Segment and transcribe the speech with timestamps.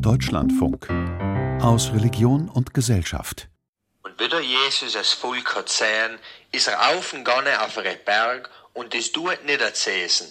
[0.00, 0.88] Deutschlandfunk
[1.62, 3.48] aus Religion und Gesellschaft.
[4.02, 6.18] Und wieder Jesus das Volk hat gesehen,
[6.52, 10.28] ist er aufgegangen auf einen Berg und ist dort niedergesessen.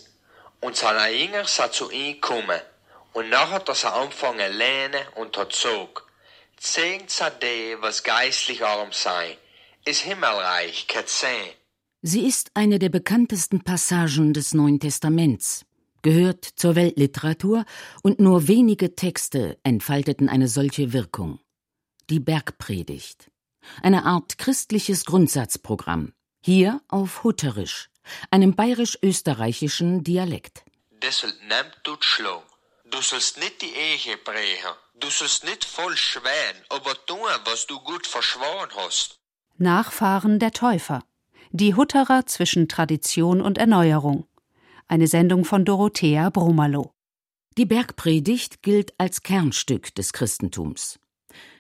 [0.62, 2.60] Und seine Jünger sind zu ihm gekommen.
[3.13, 6.03] Und nachher hat er angefangen zu lehnen und hat gesagt,
[6.58, 9.37] Zehnt sie die, was geistlich arm sei,
[9.85, 11.53] ist Himmelreich kein sehen.
[12.01, 15.65] Sie ist eine der bekanntesten Passagen des Neuen Testaments,
[16.05, 17.66] gehört zur Weltliteratur
[18.03, 21.40] und nur wenige Texte entfalteten eine solche Wirkung.
[22.12, 23.31] Die Bergpredigt.
[23.81, 26.14] Eine Art christliches Grundsatzprogramm.
[26.44, 27.90] Hier auf Hutterisch,
[28.30, 30.64] einem bayerisch-österreichischen Dialekt.
[31.02, 32.44] Deshalb nimmt du Schlag.
[32.92, 34.76] Du sollst nicht die Ehe brechen.
[35.00, 39.20] Du sollst nicht voll schwären, aber tun, was du gut verschworen hast.
[39.58, 41.03] Nachfahren der Täufer.
[41.50, 44.28] Die Hutterer zwischen Tradition und Erneuerung.
[44.88, 46.91] Eine Sendung von Dorothea Brummerloh.
[47.57, 50.99] Die Bergpredigt gilt als Kernstück des Christentums.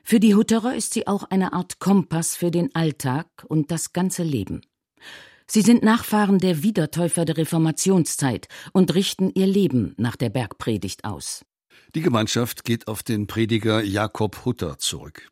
[0.03, 4.21] Für die Hutterer ist sie auch eine Art Kompass für den Alltag und das ganze
[4.21, 4.61] Leben.
[5.47, 11.43] Sie sind Nachfahren der Wiedertäufer der Reformationszeit und richten ihr Leben nach der Bergpredigt aus.
[11.95, 15.31] Die Gemeinschaft geht auf den Prediger Jakob Hutter zurück.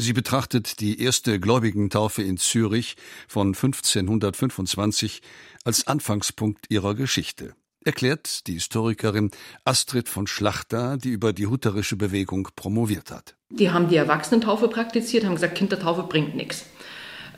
[0.00, 2.94] Sie betrachtet die erste Gläubigentaufe in Zürich
[3.26, 5.22] von 1525
[5.64, 7.54] als Anfangspunkt ihrer Geschichte,
[7.84, 9.32] erklärt die Historikerin
[9.64, 13.34] Astrid von Schlachter, die über die hutterische Bewegung promoviert hat.
[13.50, 16.66] Die haben die Erwachsenentaufe praktiziert, haben gesagt, Kindertaufe bringt nichts.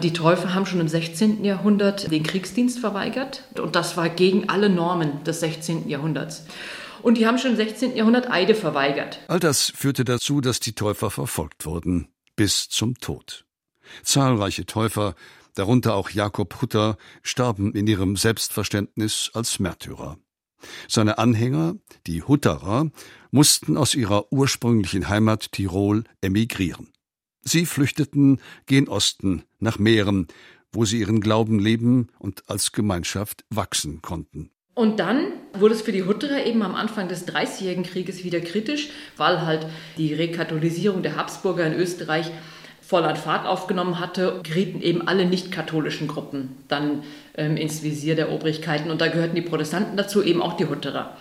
[0.03, 1.43] Die Täufer haben schon im 16.
[1.43, 5.89] Jahrhundert den Kriegsdienst verweigert und das war gegen alle Normen des 16.
[5.89, 6.45] Jahrhunderts.
[7.01, 7.97] Und die haben schon im 16.
[7.97, 9.21] Jahrhundert Eide verweigert.
[9.29, 12.09] All das führte dazu, dass die Täufer verfolgt wurden
[12.41, 13.45] bis zum Tod.
[14.03, 15.15] Zahlreiche Täufer,
[15.57, 20.17] darunter auch Jakob Hutter, starben in ihrem Selbstverständnis als Märtyrer.
[20.89, 21.75] Seine Anhänger,
[22.07, 22.91] die Hutterer,
[23.31, 26.89] mussten aus ihrer ursprünglichen Heimat Tirol emigrieren.
[27.43, 30.27] Sie flüchteten gen Osten nach Mähren,
[30.73, 34.51] wo sie ihren Glauben leben und als Gemeinschaft wachsen konnten.
[34.75, 38.91] Und dann wurde es für die Hutterer eben am Anfang des Dreißigjährigen Krieges wieder kritisch,
[39.17, 39.67] weil halt
[39.97, 42.31] die Rekatholisierung der Habsburger in Österreich
[42.81, 47.05] voll an Fahrt aufgenommen hatte, gerieten eben alle nicht-katholischen Gruppen dann
[47.37, 48.91] ähm, ins Visier der Obrigkeiten.
[48.91, 51.17] Und da gehörten die Protestanten dazu, eben auch die Hutterer.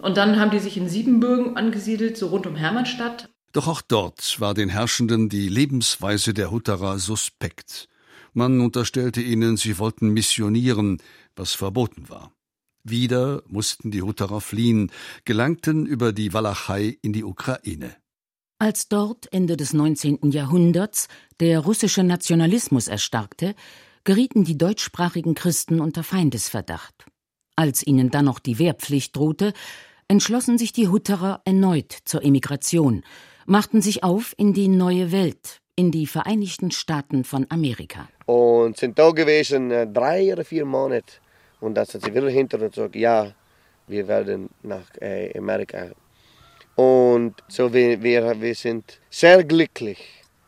[0.00, 3.28] Und dann haben die sich in Siebenbürgen angesiedelt, so rund um Hermannstadt.
[3.52, 7.88] Doch auch dort war den Herrschenden die Lebensweise der Hutterer suspekt.
[8.32, 11.02] Man unterstellte ihnen, sie wollten missionieren,
[11.36, 12.32] was verboten war.
[12.82, 14.90] Wieder mussten die Hutterer fliehen,
[15.24, 17.94] gelangten über die Walachei in die Ukraine.
[18.58, 20.30] Als dort Ende des 19.
[20.30, 21.08] Jahrhunderts
[21.40, 23.54] der russische Nationalismus erstarkte,
[24.04, 27.06] gerieten die deutschsprachigen Christen unter Feindesverdacht.
[27.56, 29.52] Als ihnen dann noch die Wehrpflicht drohte,
[30.08, 33.02] entschlossen sich die Hutterer erneut zur Emigration,
[33.46, 38.08] machten sich auf in die neue Welt, in die Vereinigten Staaten von Amerika.
[38.26, 41.14] Und sind da gewesen äh, drei oder vier Monate
[41.60, 43.32] und dann sind sie wieder hinter und gesagt, ja,
[43.86, 45.88] wir werden nach äh, Amerika.
[46.76, 49.98] Und so wir, wir, wir sind sehr glücklich,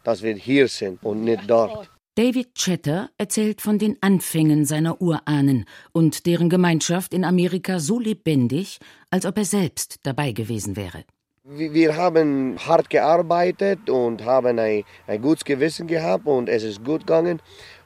[0.04, 1.90] dass wir hier sind und nicht dort.
[2.14, 8.80] David Chatter erzählt von den Anfängen seiner Urahnen und deren Gemeinschaft in Amerika so lebendig,
[9.10, 11.04] als ob er selbst dabei gewesen wäre.
[11.44, 17.00] Wir haben hart gearbeitet und haben ein, ein gutes Gewissen gehabt und es ist gut
[17.00, 17.40] gegangen.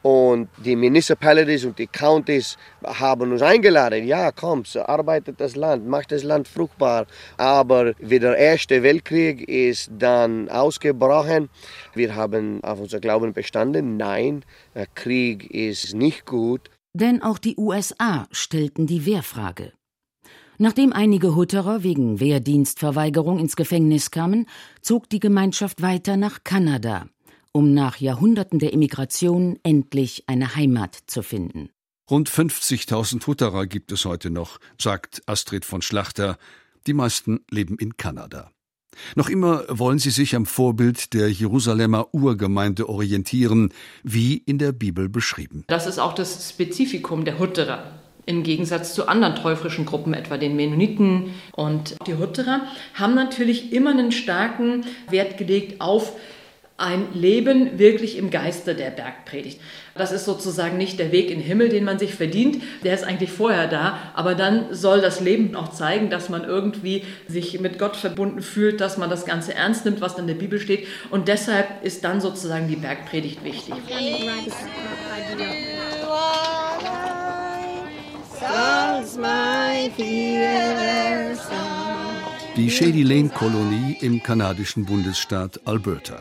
[0.06, 6.12] Und die Municipalities und die Counties haben uns eingeladen, ja, komm, arbeitet das Land, macht
[6.12, 7.06] das Land fruchtbar.
[7.38, 11.48] Aber wie der Erste Weltkrieg ist dann ausgebrochen,
[11.94, 14.44] wir haben auf unser Glauben bestanden, nein,
[14.76, 16.70] der Krieg ist nicht gut.
[16.94, 19.72] Denn auch die USA stellten die Wehrfrage.
[20.58, 24.46] Nachdem einige Hutterer wegen Wehrdienstverweigerung ins Gefängnis kamen,
[24.82, 27.06] zog die Gemeinschaft weiter nach Kanada,
[27.56, 31.70] um nach Jahrhunderten der Emigration endlich eine Heimat zu finden.
[32.10, 36.36] Rund 50.000 Hutterer gibt es heute noch, sagt Astrid von Schlachter.
[36.86, 38.50] Die meisten leben in Kanada.
[39.14, 43.72] Noch immer wollen sie sich am Vorbild der Jerusalemer Urgemeinde orientieren,
[44.02, 45.64] wie in der Bibel beschrieben.
[45.68, 47.90] Das ist auch das Spezifikum der Hutterer.
[48.26, 53.92] Im Gegensatz zu anderen täufrischen Gruppen, etwa den Mennoniten und die Hutterer, haben natürlich immer
[53.92, 56.12] einen starken Wert gelegt auf
[56.78, 59.60] ein Leben wirklich im Geiste der Bergpredigt.
[59.94, 63.04] Das ist sozusagen nicht der Weg in den Himmel, den man sich verdient, der ist
[63.04, 67.78] eigentlich vorher da, aber dann soll das Leben auch zeigen, dass man irgendwie sich mit
[67.78, 71.28] Gott verbunden fühlt, dass man das Ganze ernst nimmt, was in der Bibel steht und
[71.28, 73.74] deshalb ist dann sozusagen die Bergpredigt wichtig.
[82.56, 86.16] Die Shady Lane Kolonie im kanadischen Bundesstaat Alberta.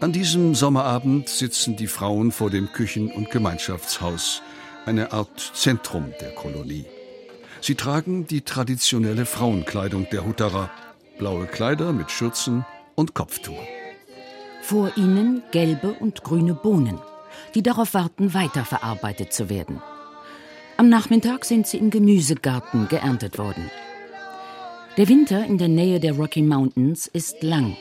[0.00, 4.40] An diesem Sommerabend sitzen die Frauen vor dem Küchen- und Gemeinschaftshaus,
[4.86, 6.86] eine Art Zentrum der Kolonie.
[7.60, 10.70] Sie tragen die traditionelle Frauenkleidung der Hutterer,
[11.18, 12.64] blaue Kleider mit Schürzen
[12.94, 13.60] und Kopftuch.
[14.62, 16.98] Vor ihnen gelbe und grüne Bohnen,
[17.54, 19.82] die darauf warten, weiterverarbeitet zu werden.
[20.78, 23.70] Am Nachmittag sind sie im Gemüsegarten geerntet worden.
[24.96, 27.76] Der Winter in der Nähe der Rocky Mountains ist lang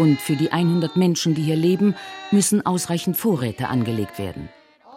[0.00, 1.94] und für die 100 Menschen, die hier leben,
[2.30, 4.48] müssen ausreichend Vorräte angelegt werden.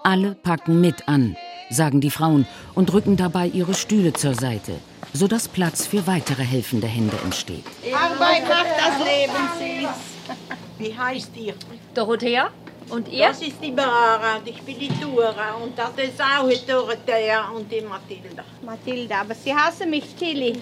[0.04, 1.36] Alle packen mit an,
[1.70, 4.74] sagen die Frauen und rücken dabei ihre Stühle zur Seite,
[5.12, 7.66] sodass Platz für weitere helfende Hände entsteht.
[7.94, 10.38] Arbeit macht das Leben süß.
[10.78, 11.54] Wie heißt ihr?
[11.94, 12.50] Dorothea?
[12.90, 13.28] Und ihr?
[13.28, 17.50] Das ist die Bara und ich bin die Tura und das ist auch die Dorothea
[17.50, 18.44] und die Mathilda.
[18.62, 20.54] Mathilda, aber sie hassen mich, Tilly.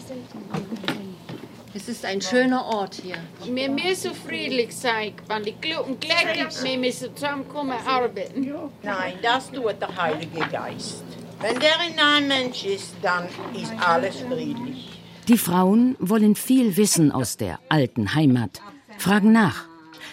[1.73, 3.15] Es ist ein schöner Ort hier.
[3.45, 8.51] Wir müssen friedlich sein, wenn die Glocken gleich wir müssen zusammenkommen arbeiten.
[8.83, 11.03] Nein, das tut der Heilige Geist.
[11.39, 13.25] Wenn der in einem Mensch ist, dann
[13.55, 14.89] ist alles friedlich.
[15.27, 18.61] Die Frauen wollen viel wissen aus der alten Heimat,
[18.97, 19.65] fragen nach,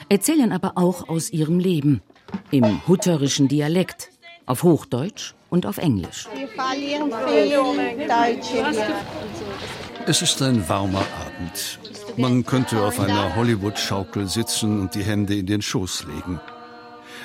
[0.09, 2.03] erzählen aber auch aus ihrem Leben.
[2.51, 4.11] Im hutterischen Dialekt,
[4.47, 6.29] auf Hochdeutsch und auf Englisch.
[6.35, 8.95] Wir verlieren viel Deutsche hier.
[10.07, 11.28] Es ist ein warmer Abend.
[12.17, 16.41] Man könnte auf einer Hollywood-Schaukel sitzen und die Hände in den Schoß legen.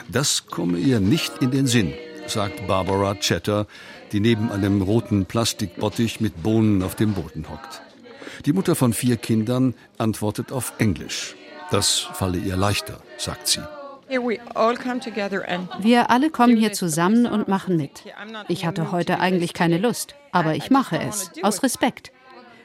[0.10, 1.94] Das komme ihr nicht in den Sinn,
[2.28, 3.68] sagt Barbara Chatter,
[4.12, 7.82] die neben einem roten Plastikbottich mit Bohnen auf dem Boden hockt.
[8.46, 11.36] Die Mutter von vier Kindern antwortet auf Englisch.
[11.72, 13.62] Das falle ihr leichter, sagt sie.
[15.80, 18.04] Wir alle kommen hier zusammen und machen mit.
[18.48, 22.12] Ich hatte heute eigentlich keine Lust, aber ich mache es, aus Respekt.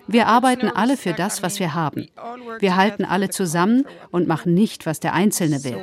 [0.08, 2.08] Wir arbeiten alle für das, was wir haben.
[2.60, 5.76] Wir halten alle zusammen und machen nicht, was der Einzelne will.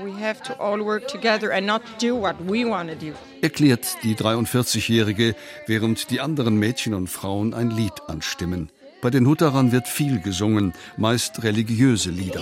[3.42, 5.36] Erklärt die 43-Jährige,
[5.68, 8.72] während die anderen Mädchen und Frauen ein Lied anstimmen.
[9.01, 12.42] Bei den Hutterern wird viel gesungen, meist religiöse Lieder.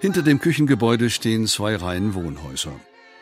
[0.00, 2.72] Hinter dem Küchengebäude stehen zwei Reihen Wohnhäuser.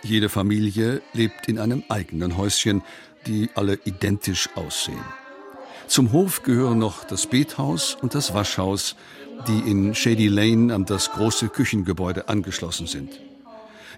[0.03, 2.83] Jede Familie lebt in einem eigenen Häuschen,
[3.27, 5.05] die alle identisch aussehen.
[5.87, 8.97] Zum Hof gehören noch das Bethaus und das Waschhaus,
[9.47, 13.21] die in Shady Lane an das große Küchengebäude angeschlossen sind.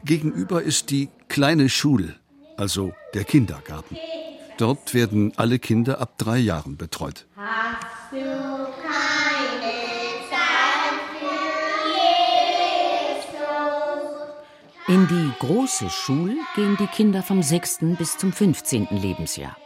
[0.05, 2.17] Gegenüber ist die kleine Schule,
[2.57, 3.97] also der Kindergarten.
[4.59, 7.27] Dort werden alle Kinder ab drei Jahren betreut.
[7.37, 8.66] Hast du
[14.89, 17.97] In die große Schule gehen die Kinder vom 6.
[17.99, 18.87] bis zum 15.
[18.93, 19.57] Lebensjahr.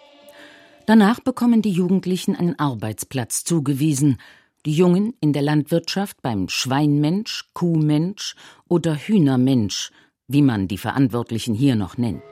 [0.86, 4.16] Danach bekommen die Jugendlichen einen Arbeitsplatz zugewiesen,
[4.64, 8.34] die Jungen in der Landwirtschaft beim Schweinmensch, Kuhmensch
[8.66, 9.90] oder Hühnermensch,
[10.26, 12.22] wie man die Verantwortlichen hier noch nennt.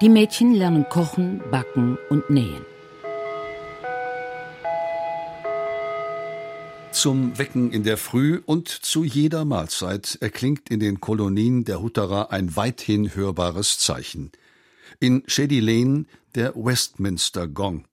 [0.00, 2.71] Die Mädchen lernen kochen, backen und nähen.
[7.02, 12.30] Zum Wecken in der Früh und zu jeder Mahlzeit erklingt in den Kolonien der Hutterer
[12.30, 14.30] ein weithin hörbares Zeichen.
[15.00, 16.04] In Shady Lane
[16.36, 17.88] der Westminster Gong.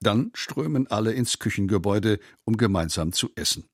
[0.00, 3.64] Dann strömen alle ins Küchengebäude, um gemeinsam zu essen.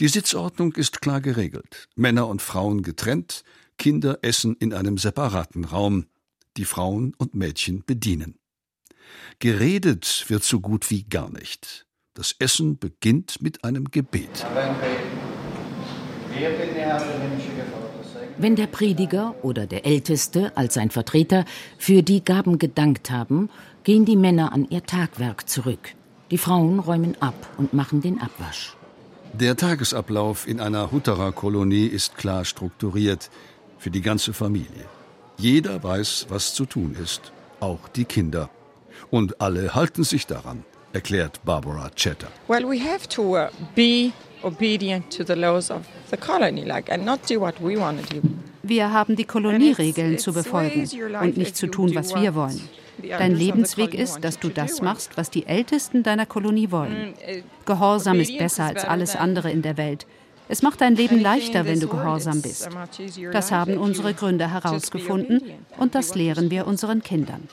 [0.00, 1.90] Die Sitzordnung ist klar geregelt.
[1.94, 3.44] Männer und Frauen getrennt,
[3.76, 6.06] Kinder essen in einem separaten Raum,
[6.56, 8.38] die Frauen und Mädchen bedienen.
[9.38, 11.87] Geredet wird so gut wie gar nicht.
[12.18, 14.44] Das Essen beginnt mit einem Gebet.
[18.38, 21.44] Wenn der Prediger oder der Älteste als sein Vertreter
[21.78, 23.50] für die Gaben gedankt haben,
[23.84, 25.94] gehen die Männer an ihr Tagwerk zurück.
[26.32, 28.76] Die Frauen räumen ab und machen den Abwasch.
[29.32, 33.30] Der Tagesablauf in einer Hutterer-Kolonie ist klar strukturiert
[33.78, 34.86] für die ganze Familie.
[35.36, 38.50] Jeder weiß, was zu tun ist, auch die Kinder.
[39.08, 42.28] Und alle halten sich daran, erklärt Barbara Chatter.
[42.48, 47.04] Well, we have to uh, be obedient to the laws of the colony, like, and
[47.04, 48.28] not do what we want to do.
[48.62, 50.88] Wir haben die Kolonieregeln zu befolgen
[51.22, 52.60] und nicht zu tun, was wir wollen.
[53.02, 57.14] Dein Lebensweg ist, dass du das machst, was die Ältesten deiner Kolonie wollen.
[57.64, 60.06] Gehorsam ist besser als alles andere in der Welt.
[60.50, 62.68] Es macht dein Leben leichter, wenn du gehorsam bist.
[63.32, 65.42] Das haben unsere Gründer herausgefunden
[65.78, 67.48] und das lehren wir unseren Kindern.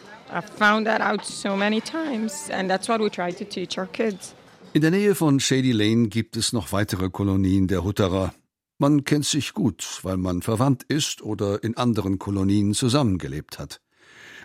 [4.74, 8.34] In der Nähe von Shady Lane gibt es noch weitere Kolonien der Hutterer.
[8.78, 13.80] Man kennt sich gut, weil man verwandt ist oder in anderen Kolonien zusammengelebt hat.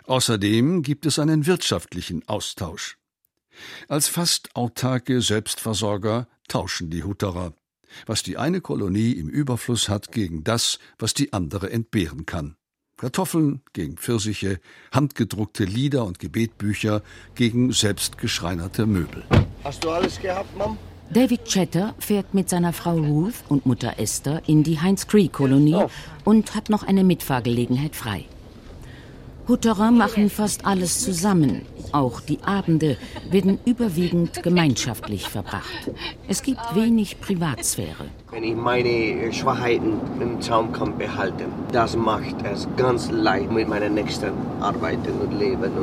[0.05, 2.97] Außerdem gibt es einen wirtschaftlichen Austausch.
[3.87, 7.53] Als fast autarke Selbstversorger tauschen die Hutterer,
[8.05, 12.55] was die eine Kolonie im Überfluss hat gegen das, was die andere entbehren kann.
[13.01, 14.59] Kartoffeln gegen Pfirsiche,
[14.91, 17.01] handgedruckte Lieder und Gebetbücher
[17.33, 19.23] gegen selbstgeschreinerte Möbel.
[19.63, 20.77] Hast du alles gehabt, Mom?
[21.09, 25.83] David Chatter fährt mit seiner Frau Ruth und Mutter Esther in die Heinz Creek Kolonie
[26.25, 28.25] und hat noch eine Mitfahrgelegenheit frei.
[29.51, 31.63] Hutterer machen fast alles zusammen.
[31.91, 32.95] Auch die Abende
[33.29, 35.91] werden überwiegend gemeinschaftlich verbracht.
[36.29, 38.05] Es gibt wenig Privatsphäre.
[38.31, 43.89] Wenn ich meine Schwachheiten im Zaum kann behalten, das macht es ganz leicht mit meiner
[43.89, 44.31] nächsten
[44.61, 45.73] Arbeiten und Leben.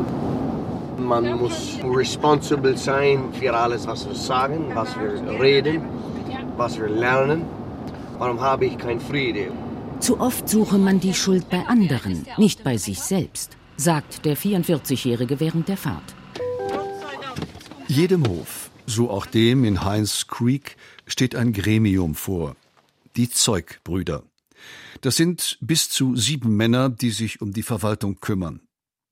[0.96, 5.82] Und man muss responsible sein für alles, was wir sagen, was wir reden,
[6.56, 7.42] was wir lernen.
[8.18, 9.52] Warum habe ich keinen Frieden?
[10.00, 15.40] Zu oft suche man die Schuld bei anderen, nicht bei sich selbst, sagt der 44-Jährige
[15.40, 16.14] während der Fahrt.
[17.86, 22.56] Jedem Hof, so auch dem in Heinz Creek, steht ein Gremium vor.
[23.16, 24.24] Die Zeugbrüder.
[25.00, 28.60] Das sind bis zu sieben Männer, die sich um die Verwaltung kümmern.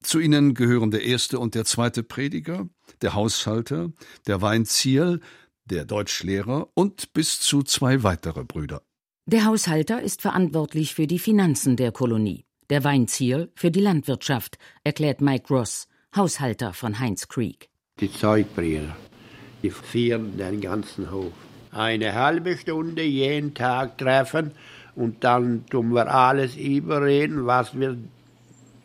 [0.03, 2.69] Zu ihnen gehören der erste und der zweite Prediger,
[3.03, 3.93] der Haushalter,
[4.27, 5.21] der Weinzierl,
[5.65, 8.83] der Deutschlehrer und bis zu zwei weitere Brüder.
[9.27, 15.21] Der Haushalter ist verantwortlich für die Finanzen der Kolonie, der Weinzierl für die Landwirtschaft, erklärt
[15.21, 17.69] Mike Ross, Haushalter von Heinz Creek.
[18.01, 18.97] Die Zeugbrüder,
[19.63, 21.33] die führen den ganzen Hof.
[21.73, 24.53] Eine halbe Stunde jeden Tag treffen
[24.95, 27.97] und dann tun wir alles überreden, was wir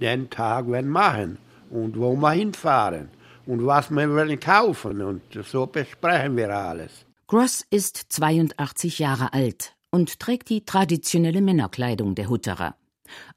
[0.01, 1.38] den Tag machen
[1.69, 3.09] und wo wir hinfahren
[3.45, 7.05] und was wir wollen kaufen und so besprechen wir alles.
[7.27, 12.75] Gross ist 82 Jahre alt und trägt die traditionelle Männerkleidung der Hutterer.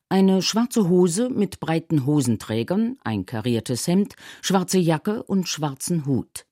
[0.08, 6.46] Eine schwarze Hose mit breiten Hosenträgern, ein kariertes Hemd, schwarze Jacke und schwarzen Hut.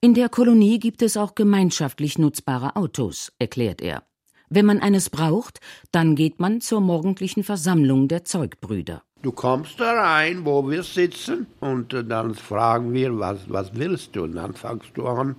[0.00, 4.04] In der Kolonie gibt es auch gemeinschaftlich nutzbare Autos, erklärt er.
[4.48, 5.60] Wenn man eines braucht,
[5.92, 9.02] dann geht man zur morgendlichen Versammlung der Zeugbrüder.
[9.22, 14.22] Du kommst da rein, wo wir sitzen, und dann fragen wir, was, was willst du?
[14.22, 15.34] Und dann fangst du an,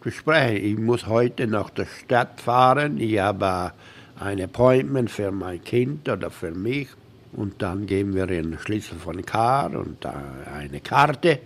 [0.00, 0.62] Gespräch.
[0.62, 2.98] Ich muss heute nach der Stadt fahren.
[2.98, 3.72] Ich habe
[4.20, 6.88] ein Appointment für mein Kind oder für mich.
[7.32, 11.40] Und dann geben wir den Schlüssel von Car und eine Karte.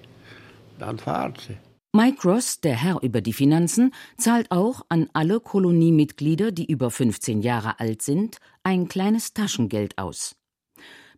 [0.79, 1.57] Dann fahrt sie.
[1.95, 7.43] Mike Ross, der Herr über die Finanzen, zahlt auch an alle Koloniemitglieder, die über 15
[7.43, 10.35] Jahre alt sind, ein kleines Taschengeld aus.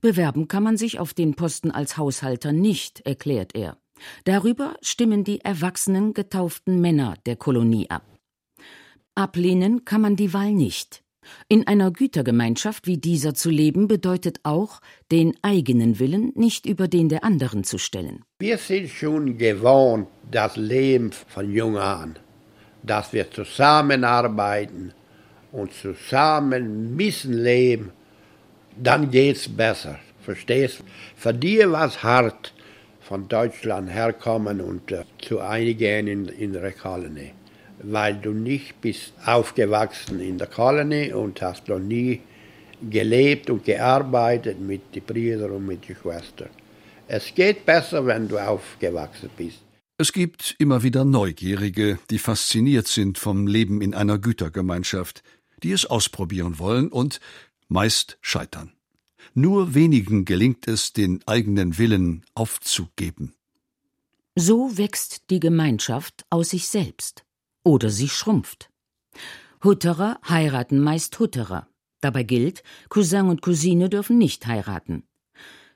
[0.01, 3.79] Bewerben kann man sich auf den Posten als Haushalter nicht, erklärt er.
[4.25, 8.05] Darüber stimmen die erwachsenen getauften Männer der Kolonie ab.
[9.15, 11.04] Ablehnen kann man die Wahl nicht.
[11.49, 17.09] In einer Gütergemeinschaft wie dieser zu leben bedeutet auch, den eigenen Willen nicht über den
[17.09, 18.25] der anderen zu stellen.
[18.39, 22.17] Wir sind schon gewohnt, das Leben von jung an,
[22.83, 24.93] dass wir zusammenarbeiten
[25.53, 27.93] und zusammen müssen leben,
[28.77, 29.99] dann geht's besser.
[30.21, 30.83] Verstehst?
[31.17, 32.53] Für dir war es hart,
[33.01, 37.33] von Deutschland herkommen und äh, zu einigen in, in der Kolonie.
[37.87, 42.21] Weil du nicht bist aufgewachsen in der Kolonie und hast noch nie
[42.91, 46.51] gelebt und gearbeitet mit den Brüdern und mit den Schwestern.
[47.07, 49.61] Es geht besser, wenn du aufgewachsen bist.
[49.97, 55.23] Es gibt immer wieder Neugierige, die fasziniert sind vom Leben in einer Gütergemeinschaft,
[55.63, 57.21] die es ausprobieren wollen und
[57.69, 58.73] meist scheitern.
[59.35, 63.35] Nur wenigen gelingt es, den eigenen Willen aufzugeben.
[64.35, 67.25] So wächst die Gemeinschaft aus sich selbst.
[67.65, 68.71] Oder sie schrumpft.
[69.65, 71.67] Hutterer heiraten meist Hutterer.
[72.01, 75.05] Dabei gilt, Cousin und Cousine dürfen nicht heiraten.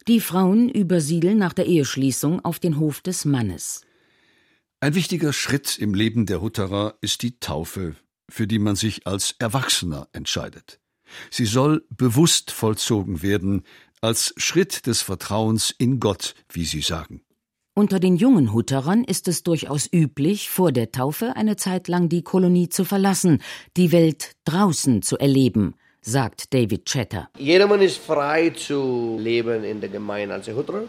[0.07, 3.83] Die Frauen übersiedeln nach der Eheschließung auf den Hof des Mannes.
[4.80, 7.97] Ein wichtiger Schritt im Leben der Hutterer ist die Taufe,
[8.28, 10.80] für die man sich als Erwachsener entscheidet.
[11.30, 13.64] Sie soll bewusst vollzogen werden,
[14.00, 17.23] als Schritt des Vertrauens in Gott, wie Sie sagen.
[17.78, 22.23] Unter den jungen Hutterern ist es durchaus üblich, vor der Taufe eine Zeit lang die
[22.23, 23.40] Kolonie zu verlassen,
[23.76, 27.28] die Welt draußen zu erleben, sagt David Chatter.
[27.38, 30.87] Jedermann ist frei zu leben in der Gemeinde als Hutterer.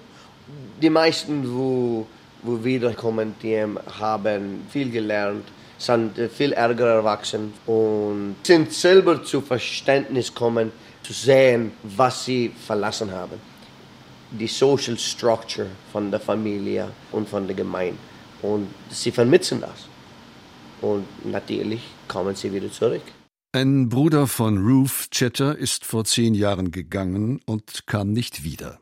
[0.82, 2.08] Die meisten, wo,
[2.42, 3.56] wo wiederkommen, die
[4.00, 5.46] haben viel gelernt
[5.78, 10.72] sind viel ärger erwachsen und sind selber zu Verständnis kommen,
[11.04, 13.49] zu sehen, was sie verlassen haben.
[14.32, 17.98] Die Social Structure von der Familie und von der Gemeinde.
[18.42, 19.88] Und sie vermissen das.
[20.82, 23.02] Und natürlich kommen sie wieder zurück.
[23.52, 28.80] Ein Bruder von Ruth Chatter ist vor zehn Jahren gegangen und kam nicht wieder.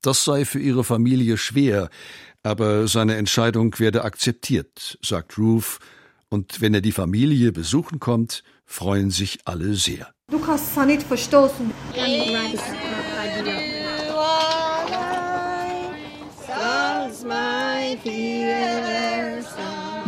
[0.00, 1.90] Das sei für ihre Familie schwer,
[2.42, 5.78] aber seine Entscheidung werde akzeptiert, sagt Ruth,
[6.28, 10.14] und wenn er die Familie besuchen kommt, freuen sich alle sehr.
[10.30, 11.70] Du kannst es nicht verstoßen.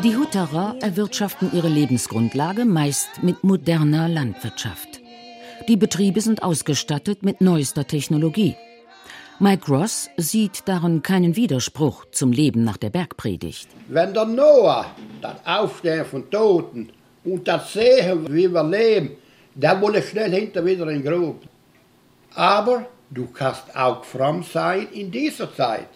[0.03, 5.03] Die Hutterer erwirtschaften ihre Lebensgrundlage meist mit moderner Landwirtschaft.
[5.69, 8.57] Die Betriebe sind ausgestattet mit neuester Technologie.
[9.39, 13.69] Mike Ross sieht darin keinen Widerspruch zum Leben nach der Bergpredigt.
[13.89, 14.87] Wenn der Noah
[15.21, 16.89] das Aufstehen von Toten
[17.25, 19.11] und das Sehen, wie wir leben,
[19.55, 21.43] dann will ich schnell hinter wieder in den Grub.
[22.35, 25.89] Aber du kannst auch fromm sein in dieser Zeit.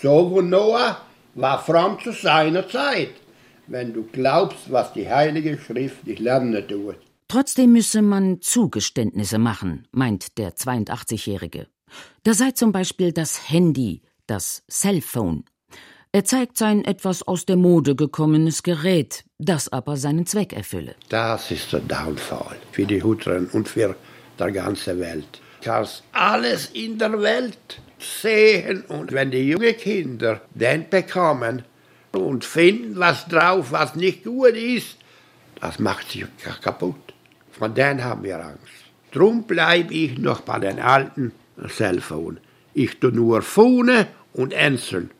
[0.00, 0.98] So wie Noah
[1.34, 3.14] war fromm zu seiner Zeit,
[3.66, 6.96] wenn du glaubst, was die Heilige Schrift dich lernen tut.
[7.28, 11.66] Trotzdem müsse man Zugeständnisse machen, meint der 82-Jährige.
[12.22, 15.44] Da sei zum Beispiel das Handy, das Cellphone.
[16.12, 20.94] Er zeigt sein etwas aus der Mode gekommenes Gerät, das aber seinen Zweck erfülle.
[21.08, 23.96] Das ist der Downfall für die Hutterin und für
[24.38, 25.40] die ganze Welt.
[25.60, 31.62] Du kannst alles in der Welt sehen und wenn die jungen Kinder den bekommen
[32.12, 34.96] und finden was drauf, was nicht gut ist,
[35.60, 36.26] das macht sie
[36.62, 37.14] kaputt.
[37.52, 38.84] Von denen haben wir Angst.
[39.12, 41.32] Drum bleibe ich noch bei den alten
[41.68, 42.38] Cellphone.
[42.74, 45.10] Ich tu nur Phone und Enseln.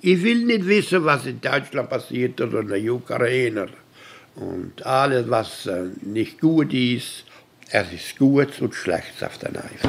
[0.00, 3.68] Ich will nicht wissen, was in Deutschland passiert oder in der Ukraine.
[4.34, 7.24] Und alles, was äh, nicht gut ist,
[7.70, 9.88] es ist gut und schlecht auf der Neife.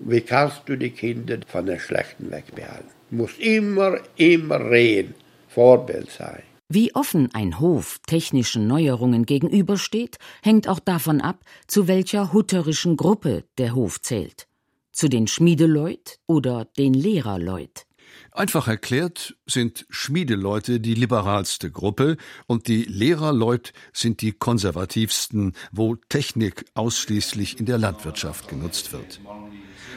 [0.00, 2.90] Wie kannst du die Kinder von den Schlechten wegbehalten?
[3.10, 5.14] Du musst immer, immer reden,
[5.48, 6.42] Vorbild sein.
[6.68, 13.44] Wie offen ein Hof technischen Neuerungen gegenübersteht, hängt auch davon ab, zu welcher hutterischen Gruppe
[13.56, 14.46] der Hof zählt.
[14.92, 17.86] Zu den Schmiedeleut oder den Lehrerleut.
[18.32, 26.66] Einfach erklärt sind Schmiedeleute die liberalste Gruppe und die Lehrerleut sind die konservativsten, wo Technik
[26.74, 29.20] ausschließlich in der Landwirtschaft genutzt wird.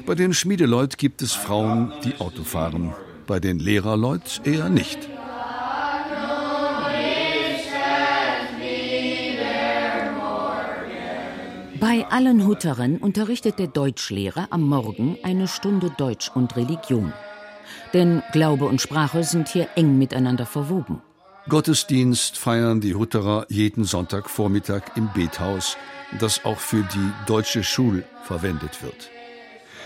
[0.05, 2.93] Bei den Schmiedeleut gibt es Frauen, die Auto fahren,
[3.27, 5.09] bei den Lehrerleut eher nicht.
[11.79, 17.13] Bei allen Hutteren unterrichtet der Deutschlehrer am Morgen eine Stunde Deutsch und Religion.
[17.93, 21.01] Denn Glaube und Sprache sind hier eng miteinander verwoben.
[21.49, 25.75] Gottesdienst feiern die Hutterer jeden Sonntagvormittag im Bethaus,
[26.19, 29.09] das auch für die deutsche Schul verwendet wird.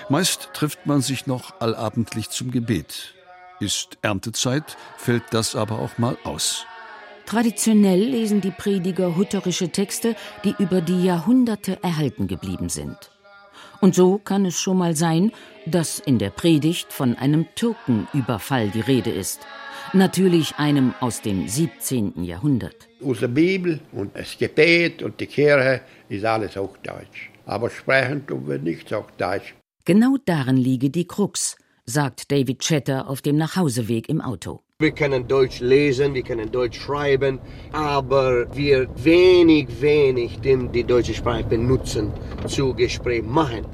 [0.08, 3.15] Meist trifft man sich noch allabendlich zum Gebet.
[3.60, 6.65] Ist Erntezeit, fällt das aber auch mal aus.
[7.26, 12.98] Traditionell lesen die Prediger hutterische Texte, die über die Jahrhunderte erhalten geblieben sind.
[13.82, 15.32] Und so kann es schon mal sein,
[15.65, 19.39] dass in der Predigt von einem Türkenüberfall die Rede ist.
[19.94, 22.24] Natürlich einem aus dem 17.
[22.24, 22.76] Jahrhundert.
[23.04, 27.30] Aus der Bibel und das Gebet und die Kirche ist alles Hochdeutsch.
[27.48, 29.54] Aber sprechen tun wir nicht Hochdeutsch.
[29.88, 34.62] Genau darin liege die Krux, sagt David Chatter auf dem Nachhauseweg im Auto.
[34.80, 37.39] Wir können Deutsch lesen, wir können Deutsch schreiben,
[37.71, 42.12] aber wir wenig, wenig die deutsche Sprache benutzen
[42.48, 43.67] zu Gespräch machen.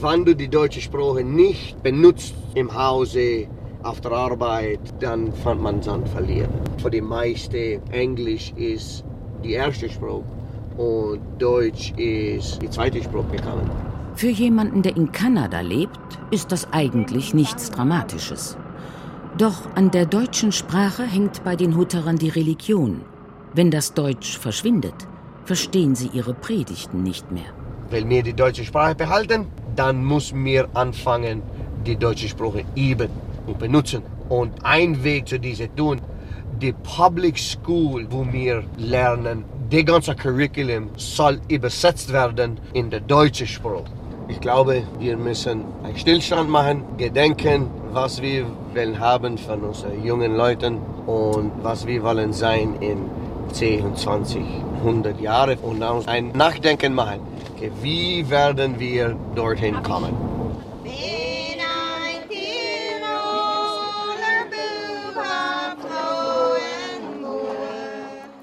[0.00, 3.48] Wenn du die deutsche Sprache nicht benutzt im Hause,
[3.82, 6.52] auf der Arbeit, dann fand man es verlieren.
[6.78, 9.04] Für die meisten Englisch ist
[9.42, 10.22] die erste Sprache
[10.76, 13.93] und Deutsch ist die zweite Sprache gekommen.
[14.16, 15.98] Für jemanden, der in Kanada lebt,
[16.30, 18.56] ist das eigentlich nichts Dramatisches.
[19.38, 23.00] Doch an der deutschen Sprache hängt bei den Hutterern die Religion.
[23.54, 24.94] Wenn das Deutsch verschwindet,
[25.44, 27.50] verstehen sie ihre Predigten nicht mehr.
[27.90, 31.42] Wenn wir die deutsche Sprache behalten, dann müssen wir anfangen,
[31.84, 33.10] die deutsche Sprache üben
[33.48, 34.02] und benutzen.
[34.28, 36.00] Und ein Weg zu diesem tun,
[36.62, 43.46] die Public School, wo wir lernen, das ganze Curriculum soll übersetzt werden in die deutsche
[43.46, 44.03] Sprache.
[44.26, 50.34] Ich glaube, wir müssen einen Stillstand machen, gedenken, was wir wollen haben von unseren jungen
[50.34, 53.10] Leuten und was wir wollen sein in
[53.52, 54.42] 10, 20,
[54.78, 57.20] 100 Jahren und dann ein Nachdenken machen.
[57.54, 60.14] Okay, wie werden wir dorthin kommen?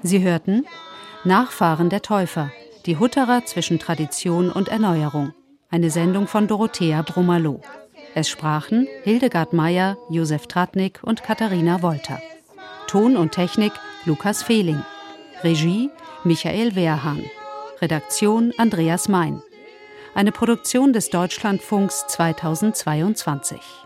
[0.04, 0.64] Sie hörten
[1.24, 2.50] Nachfahren der Täufer,
[2.86, 5.32] die Hutterer zwischen Tradition und Erneuerung
[5.72, 7.62] eine Sendung von Dorothea Brumalow.
[8.14, 12.20] Es sprachen Hildegard Meyer, Josef Tratnik und Katharina Wolter.
[12.86, 13.72] Ton und Technik
[14.04, 14.84] Lukas Fehling.
[15.42, 15.88] Regie
[16.24, 17.24] Michael Wehrhahn.
[17.80, 19.42] Redaktion Andreas Mein.
[20.14, 23.81] Eine Produktion des Deutschlandfunks 2022.